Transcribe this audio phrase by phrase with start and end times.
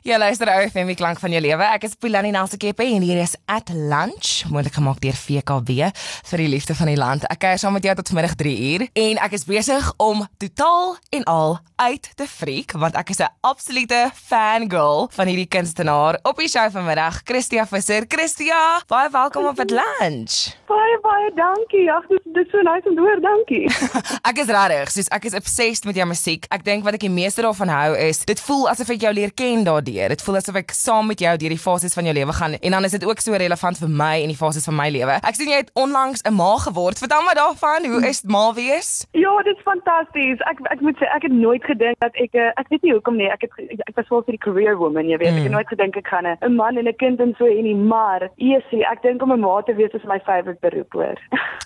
[0.00, 1.66] Jy luister ou FM die klank van jou lewe.
[1.74, 5.90] Ek is Pilani Nelsikepe en hier is at lunch, moontlik gemaak deur VKW
[6.30, 7.26] vir die liefde van die land.
[7.28, 10.94] Ek kuier saam met jou tot middag 3 uur en ek is besig om totaal
[11.18, 16.40] en al uit te freak want ek is 'n absolute fangirl van hierdie kunstenaar op
[16.40, 18.04] die show vanmiddag, Christia Visser.
[18.08, 20.56] Christia, baie welkom op at lunch.
[20.66, 21.92] Baie baie dankie.
[21.92, 23.20] Ag, dit dit is so nice om te hoor.
[23.20, 23.68] Dankie.
[24.30, 26.46] ek is regtig, soos ek is obsessed met jou musiek.
[26.48, 29.32] Ek dink wat ek die meeste daarvan hou is dit voel asof ek jou leer
[29.36, 30.08] ken daardie daardeur.
[30.14, 32.70] Dit voel asof ek saam met jou deur die fases van jou lewe gaan en
[32.70, 35.18] dan is dit ook so relevant vir my en die fases van my lewe.
[35.26, 36.98] Ek sien jy het onlangs 'n ma geword.
[36.98, 37.86] Vertel my daarvan.
[37.86, 39.06] Hoe is ma wees?
[39.12, 40.38] Ja, dit is fantasties.
[40.50, 43.16] Ek ek moet sê ek het nooit gedink dat ek eh, ek weet nie hoekom
[43.16, 43.30] nie.
[43.30, 43.52] Ek het
[43.88, 45.30] ek was wel vir die career woman, jy weet.
[45.30, 45.36] Mm.
[45.36, 45.56] Ek het mm.
[45.56, 48.84] nooit gedink ek gaan 'n man en 'n kind en so en nie, maar eesie,
[48.84, 51.18] ek dink om 'n ma te wees is my favourite beroep hoor.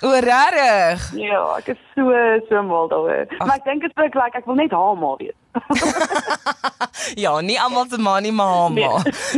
[0.02, 1.12] O, regtig?
[1.16, 2.12] Ja, ek is so
[2.48, 3.26] so mal daaroor.
[3.38, 5.34] Maar ek dink dit is like ek wil net haar ma wees.
[7.24, 8.88] ja, nie almal se ma nie, maar nee.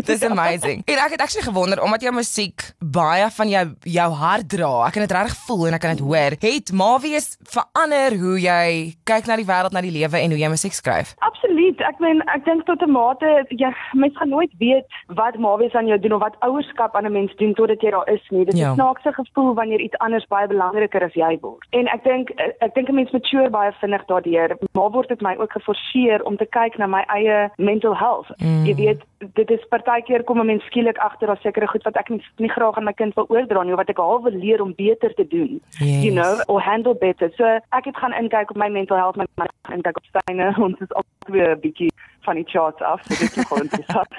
[0.04, 0.82] Dis amazing.
[0.90, 4.70] En ek het actually gewonder omdat jou musiek baie van jou jou hart dra.
[4.86, 6.36] Ek kan dit regtig voel en ek kan dit hoor.
[6.40, 10.50] Het Mavies verander hoe jy kyk na die wêreld, na die lewe en hoe jy
[10.52, 11.14] musiek skryf?
[11.24, 11.80] Absoluut.
[11.88, 15.86] Ek meen ek dink tot 'n mate jy mens gaan nooit weet wat Mavies aan
[15.86, 18.44] jou doen of wat ouerskap aan 'n mens doen totdat jy daar is nie.
[18.44, 18.74] Dit is 'n ja.
[18.74, 21.66] snaakse gevoel wanneer iets anders baie belangriker as jy word.
[21.70, 22.30] En ek dink
[22.60, 24.56] ek dink 'n mens mature baie vinnig daardeur.
[24.72, 28.28] Maar word dit my ook geforseer om te kyk na my eie mental health.
[28.36, 28.64] Mm.
[28.64, 32.08] Jy weet, dit is partykeer kom 'n mens skielik agter daar sekere goed wat ek
[32.08, 34.74] nie, nie graag aan my kind wil oordra nie, wat ek al wil leer om
[34.74, 35.60] beter te doen.
[35.78, 36.02] Yes.
[36.04, 37.30] You know, or handle better.
[37.36, 39.26] So ek het gaan inkyk op my mental health, my
[39.70, 41.92] en kyk op syne ons is ook weer 'n bietjie
[42.26, 44.12] van die charts af, so dit is nogal interessant.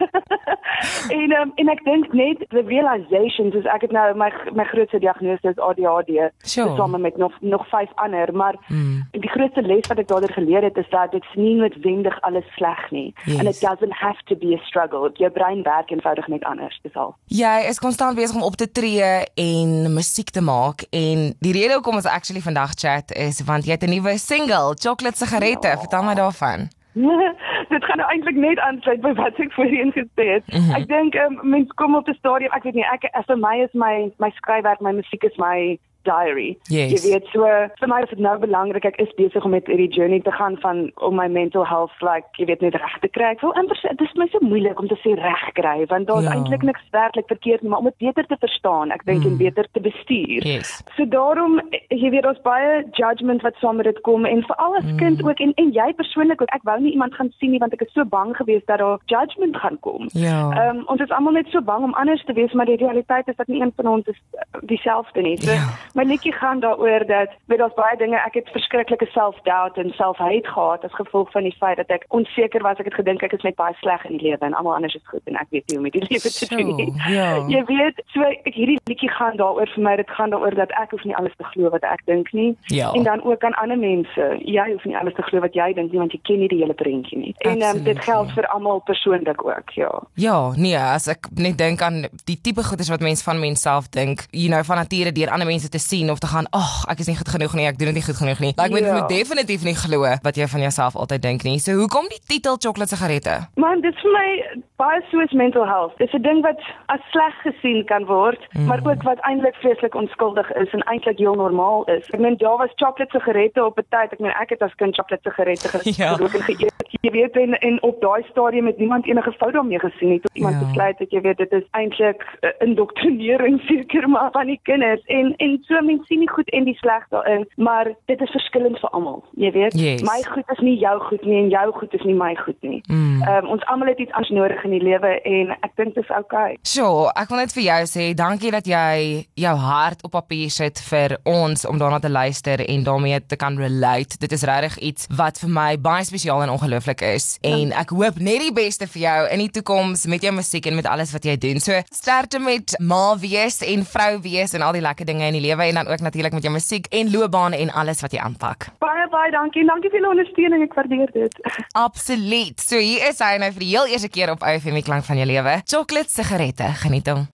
[1.19, 4.99] en um, en ek dink net the realization is ek het nou my my grootste
[5.03, 6.75] diagnose is ADHD, sure.
[6.79, 9.07] saam met nog nog vyf ander, maar mm.
[9.11, 12.83] die grootste les wat ek daardeur geleer het is dat dit nie noodwendig alles sleg
[12.91, 13.09] nie.
[13.25, 13.39] Yes.
[13.39, 15.11] And it doesn't have to be a struggle.
[15.21, 17.15] Jou brein werk eenvoudig net anders, dis al.
[17.33, 21.77] Jy is konstant besig om op te tree en musiek te maak en die rede
[21.77, 25.67] hoekom ons actually vandag chat is want jy het 'n nuwe single, Chocolate Sigarette.
[25.67, 25.77] Ja.
[25.77, 26.69] Vertel my daarvan.
[27.73, 30.45] dit gaan nou eintlik net aansluit by wat ek voorheen gesê het.
[30.53, 30.75] Mm -hmm.
[30.75, 33.55] Ek dink um, mense kom op 'n stadium, ek weet nie, ek as vir my
[33.63, 36.57] is my my skryfwerk, my musiek is my diary.
[36.69, 36.91] Yes.
[36.93, 37.47] Jy weet so
[37.79, 40.57] vir my is dit nou belangrik ek is besig om met hierdie journey te gaan
[40.63, 43.33] van om my mental health like jy weet net reg te kry.
[43.35, 46.09] Ek wil amper sê dit is my so moeilik om te sê reg kry want
[46.09, 46.35] daar's ja.
[46.35, 49.31] eintlik niks werklik verkeerd nie, maar om dit beter te verstaan, ek dink mm.
[49.31, 50.47] en beter te bestuur.
[50.47, 50.77] Yes.
[50.97, 51.59] So daarom
[51.93, 55.01] jy weet ons baie judgement wat saam met dit kom en veral as mm.
[55.01, 57.75] kind ook en en jy persoonlik ook ek wou nie iemand gaan sien nie want
[57.75, 60.09] ek is so bang geweest dat daar judgement gaan kom.
[60.13, 60.39] Ja.
[60.53, 63.27] Ehm um, ons is almal net so bang om anders te wees, maar die realiteit
[63.27, 65.37] is dat nie een van ons is eh, dieselfde nie.
[65.41, 69.77] So, ja my liedjie gaan daaroor dat weet daar's baie dinge ek het verskriklike self-doubt
[69.81, 73.23] en self-hate gehad as gevolg van die feit dat ek onseker was ek het gedink
[73.25, 75.49] ek is net baie sleg in die lewe en almal anders is goed en ek
[75.55, 76.93] weet nie hoe om met die lewe te doen nie.
[77.09, 77.29] Ja.
[77.49, 80.93] Jy weet so ek hierdie liedjie gaan daaroor vir my dit gaan daaroor dat ek
[80.93, 82.91] hoef nie alles te glo wat ek dink nie ja.
[82.93, 85.91] en dan ook aan ander mense jy hoef nie alles te glo wat jy dink
[85.91, 87.33] nie want jy ken nie die hele prentjie nie.
[87.49, 89.89] En um, dit geld vir almal persoonlik ook ja.
[90.13, 94.27] Ja, nee, as ek net dink aan die tipe goeders wat mense van menself dink,
[94.31, 96.99] you know van nature deur ander mense te sien of te gaan, "Ag, oh, ek
[96.99, 98.85] is nie goed genoeg nie, ek doen dit nie goed genoeg nie." Like ja.
[98.85, 101.59] jy moet definitief nie glo wat jy van jouself altyd dink nie.
[101.59, 103.47] So hoekom die titel chocolate sigarette?
[103.55, 104.29] Man, dit is vir my
[104.77, 105.97] baie soos mental health.
[105.97, 108.65] Dit is 'n ding wat as sleg gesien kan word, mm.
[108.65, 112.09] maar ook wat eintlik vreeslik onskuldig is en eintlik heel normaal is.
[112.09, 114.11] Ek meen daar was chocolate sigarette op 'n tyd.
[114.13, 116.37] Ek meen ek het as kind chocolate sigarette gerook ja.
[116.37, 116.85] en geëet.
[117.01, 120.35] Jy weet en, en op daai stadium het niemand enige fout daarmee gesien nie tot
[120.35, 120.65] iemand ja.
[120.65, 125.33] besluit dat jy weet dit is eintlik uh, indoktrinering seker maar van die kinders en
[125.35, 128.89] en so mense sien nie goed en die sleg daarin, maar dit is verskillend vir
[128.97, 129.23] almal.
[129.39, 130.03] Jy weet, yes.
[130.07, 132.81] my goed is nie jou goed nie en jou goed is nie my goed nie.
[132.87, 133.21] Mm.
[133.21, 133.45] Ehm mm.
[133.45, 136.13] um, ons almal het iets anders nodig in die lewe en ek dink dit is
[136.13, 136.53] oukei.
[136.53, 136.57] Okay.
[136.61, 140.79] So, ek wil net vir jou sê dankie dat jy jou hart op papier sit
[140.89, 144.19] vir ons om daarna te luister en daarmee te kan relate.
[144.21, 148.19] Dit is regtig iets wat vir my baie spesiaal en ongelooflik is en ek hoop
[148.21, 151.25] net die beste vir jou in die toekoms met jou musiek en met alles wat
[151.25, 151.61] jy doen.
[151.63, 155.45] So, sterkte met ma wees en vrou wees en al die lekker dinge in die
[155.47, 158.67] lewe en dan ook natuurlik met jou musiek en loopbaan en alles wat jy aanpak.
[158.83, 159.65] Baie baie dankie.
[159.65, 160.61] Dankie vir die ondersteuning.
[160.67, 161.39] Ek waardeer dit.
[161.87, 162.61] Absoluut.
[162.61, 165.27] So hier is hy nou vir die heel eerste keer op OFM klank van jou
[165.27, 165.61] lewe.
[165.65, 166.69] Chocolate sigarette.
[166.85, 167.25] Geniet hom.